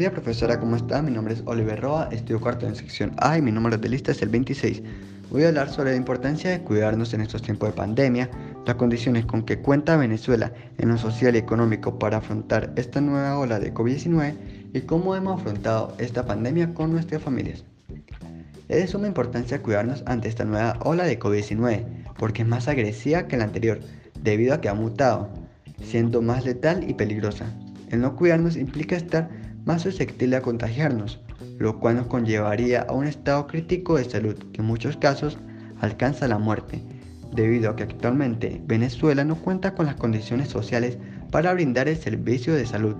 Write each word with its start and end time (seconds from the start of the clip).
días, 0.00 0.12
profesora, 0.12 0.58
¿cómo 0.58 0.76
está? 0.76 1.02
Mi 1.02 1.10
nombre 1.10 1.34
es 1.34 1.42
Oliver 1.44 1.78
Roa, 1.78 2.08
estudio 2.10 2.40
cuarto 2.40 2.66
en 2.66 2.74
sección 2.74 3.12
A 3.18 3.36
y 3.36 3.42
mi 3.42 3.52
número 3.52 3.76
de 3.76 3.86
lista 3.86 4.12
es 4.12 4.22
el 4.22 4.30
26. 4.30 4.82
Voy 5.30 5.44
a 5.44 5.48
hablar 5.48 5.68
sobre 5.68 5.90
la 5.90 5.96
importancia 5.96 6.50
de 6.50 6.60
cuidarnos 6.62 7.12
en 7.12 7.20
estos 7.20 7.42
tiempos 7.42 7.68
de 7.68 7.74
pandemia, 7.74 8.30
las 8.66 8.76
condiciones 8.76 9.26
con 9.26 9.42
que 9.42 9.58
cuenta 9.58 9.98
Venezuela 9.98 10.52
en 10.78 10.88
lo 10.88 10.96
social 10.96 11.34
y 11.34 11.38
económico 11.38 11.98
para 11.98 12.16
afrontar 12.16 12.72
esta 12.76 13.02
nueva 13.02 13.38
ola 13.38 13.60
de 13.60 13.74
COVID-19 13.74 14.34
y 14.72 14.80
cómo 14.80 15.14
hemos 15.16 15.40
afrontado 15.40 15.94
esta 15.98 16.24
pandemia 16.24 16.72
con 16.72 16.92
nuestras 16.92 17.22
familias. 17.22 17.64
Es 18.68 18.76
de 18.78 18.86
suma 18.86 19.06
importancia 19.06 19.62
cuidarnos 19.62 20.02
ante 20.06 20.28
esta 20.28 20.44
nueva 20.44 20.78
ola 20.82 21.04
de 21.04 21.18
COVID-19 21.18 21.84
porque 22.16 22.40
es 22.42 22.48
más 22.48 22.68
agresiva 22.68 23.26
que 23.26 23.36
la 23.36 23.44
anterior 23.44 23.80
debido 24.22 24.54
a 24.54 24.60
que 24.60 24.68
ha 24.68 24.74
mutado, 24.74 25.28
siendo 25.82 26.22
más 26.22 26.46
letal 26.46 26.88
y 26.88 26.94
peligrosa. 26.94 27.46
El 27.90 28.00
no 28.00 28.14
cuidarnos 28.14 28.56
implica 28.56 28.96
estar 28.96 29.39
más 29.64 29.82
susceptible 29.82 30.36
a 30.36 30.42
contagiarnos, 30.42 31.20
lo 31.58 31.78
cual 31.78 31.96
nos 31.96 32.06
conllevaría 32.06 32.82
a 32.82 32.92
un 32.92 33.06
estado 33.06 33.46
crítico 33.46 33.96
de 33.96 34.08
salud 34.08 34.36
que 34.52 34.60
en 34.60 34.66
muchos 34.66 34.96
casos 34.96 35.38
alcanza 35.80 36.28
la 36.28 36.38
muerte, 36.38 36.82
debido 37.34 37.70
a 37.70 37.76
que 37.76 37.84
actualmente 37.84 38.60
Venezuela 38.66 39.24
no 39.24 39.36
cuenta 39.36 39.74
con 39.74 39.86
las 39.86 39.96
condiciones 39.96 40.48
sociales 40.48 40.98
para 41.30 41.52
brindar 41.52 41.88
el 41.88 41.96
servicio 41.96 42.54
de 42.54 42.66
salud, 42.66 42.96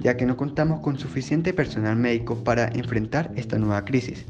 ya 0.00 0.16
que 0.16 0.26
no 0.26 0.36
contamos 0.36 0.80
con 0.80 0.98
suficiente 0.98 1.52
personal 1.52 1.96
médico 1.96 2.42
para 2.42 2.68
enfrentar 2.68 3.30
esta 3.36 3.58
nueva 3.58 3.84
crisis, 3.84 4.26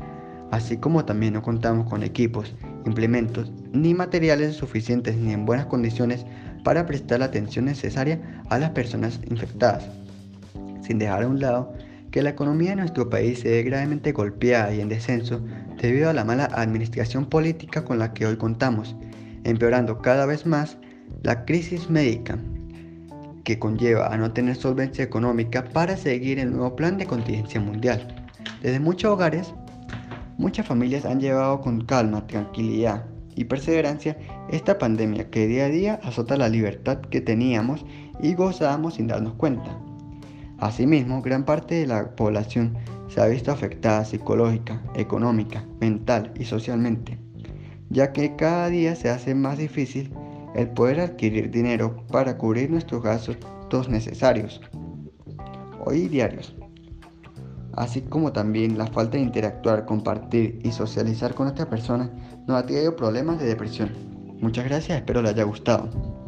así 0.50 0.76
como 0.76 1.04
también 1.04 1.34
no 1.34 1.42
contamos 1.42 1.88
con 1.88 2.02
equipos, 2.02 2.54
implementos 2.84 3.52
ni 3.72 3.94
materiales 3.94 4.56
suficientes 4.56 5.16
ni 5.16 5.32
en 5.32 5.46
buenas 5.46 5.66
condiciones 5.66 6.26
para 6.64 6.86
prestar 6.86 7.20
la 7.20 7.26
atención 7.26 7.64
necesaria 7.64 8.42
a 8.50 8.58
las 8.58 8.70
personas 8.70 9.20
infectadas, 9.30 9.88
sin 10.82 10.98
dejar 10.98 11.22
a 11.22 11.28
un 11.28 11.40
lado 11.40 11.72
que 12.10 12.22
la 12.22 12.30
economía 12.30 12.70
de 12.70 12.76
nuestro 12.76 13.08
país 13.08 13.40
se 13.40 13.50
ve 13.50 13.62
gravemente 13.62 14.12
golpeada 14.12 14.74
y 14.74 14.80
en 14.80 14.88
descenso 14.88 15.40
debido 15.80 16.10
a 16.10 16.12
la 16.12 16.24
mala 16.24 16.46
administración 16.46 17.26
política 17.26 17.84
con 17.84 17.98
la 17.98 18.12
que 18.12 18.26
hoy 18.26 18.36
contamos, 18.36 18.96
empeorando 19.44 19.98
cada 20.02 20.26
vez 20.26 20.44
más 20.46 20.76
la 21.22 21.44
crisis 21.44 21.88
médica 21.88 22.38
que 23.44 23.58
conlleva 23.58 24.12
a 24.12 24.16
no 24.16 24.32
tener 24.32 24.56
solvencia 24.56 25.04
económica 25.04 25.64
para 25.64 25.96
seguir 25.96 26.38
el 26.38 26.50
nuevo 26.50 26.76
plan 26.76 26.98
de 26.98 27.06
contingencia 27.06 27.60
mundial. 27.60 28.06
Desde 28.62 28.80
muchos 28.80 29.12
hogares, 29.12 29.54
muchas 30.36 30.66
familias 30.66 31.04
han 31.04 31.20
llevado 31.20 31.60
con 31.60 31.84
calma, 31.84 32.26
tranquilidad 32.26 33.04
y 33.34 33.44
perseverancia 33.44 34.18
esta 34.50 34.78
pandemia 34.78 35.30
que 35.30 35.46
día 35.46 35.66
a 35.66 35.68
día 35.68 36.00
azota 36.02 36.36
la 36.36 36.48
libertad 36.48 37.00
que 37.00 37.20
teníamos 37.20 37.84
y 38.22 38.34
gozábamos 38.34 38.94
sin 38.94 39.06
darnos 39.06 39.34
cuenta. 39.34 39.89
Asimismo, 40.60 41.22
gran 41.22 41.44
parte 41.44 41.74
de 41.76 41.86
la 41.86 42.14
población 42.14 42.76
se 43.08 43.20
ha 43.20 43.26
visto 43.26 43.50
afectada 43.50 44.04
psicológica, 44.04 44.82
económica, 44.94 45.64
mental 45.80 46.32
y 46.38 46.44
socialmente, 46.44 47.18
ya 47.88 48.12
que 48.12 48.36
cada 48.36 48.68
día 48.68 48.94
se 48.94 49.08
hace 49.08 49.34
más 49.34 49.58
difícil 49.58 50.12
el 50.54 50.68
poder 50.68 51.00
adquirir 51.00 51.50
dinero 51.50 52.04
para 52.12 52.36
cubrir 52.36 52.70
nuestros 52.70 53.02
gastos 53.02 53.88
necesarios 53.88 54.60
hoy 55.84 56.08
diarios, 56.08 56.54
así 57.74 58.02
como 58.02 58.32
también 58.32 58.76
la 58.76 58.86
falta 58.86 59.16
de 59.16 59.22
interactuar, 59.22 59.86
compartir 59.86 60.60
y 60.62 60.72
socializar 60.72 61.34
con 61.34 61.46
otras 61.46 61.68
personas 61.68 62.10
nos 62.46 62.58
ha 62.58 62.66
traído 62.66 62.96
problemas 62.96 63.38
de 63.38 63.46
depresión. 63.46 63.90
Muchas 64.40 64.64
gracias, 64.66 64.98
espero 64.98 65.22
les 65.22 65.32
haya 65.32 65.44
gustado. 65.44 66.19